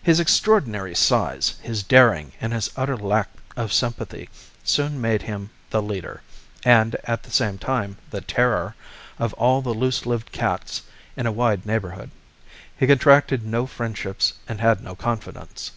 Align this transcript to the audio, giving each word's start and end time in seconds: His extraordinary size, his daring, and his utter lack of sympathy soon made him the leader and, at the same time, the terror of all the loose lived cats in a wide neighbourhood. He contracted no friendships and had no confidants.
His 0.00 0.20
extraordinary 0.20 0.94
size, 0.94 1.56
his 1.64 1.82
daring, 1.82 2.30
and 2.40 2.52
his 2.52 2.70
utter 2.76 2.96
lack 2.96 3.28
of 3.56 3.72
sympathy 3.72 4.28
soon 4.62 5.00
made 5.00 5.22
him 5.22 5.50
the 5.70 5.82
leader 5.82 6.22
and, 6.64 6.94
at 7.02 7.24
the 7.24 7.32
same 7.32 7.58
time, 7.58 7.98
the 8.12 8.20
terror 8.20 8.76
of 9.18 9.34
all 9.34 9.60
the 9.60 9.74
loose 9.74 10.06
lived 10.06 10.30
cats 10.30 10.82
in 11.16 11.26
a 11.26 11.32
wide 11.32 11.66
neighbourhood. 11.66 12.12
He 12.76 12.86
contracted 12.86 13.44
no 13.44 13.66
friendships 13.66 14.34
and 14.46 14.60
had 14.60 14.80
no 14.80 14.94
confidants. 14.94 15.72